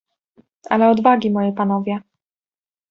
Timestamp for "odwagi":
0.89-1.29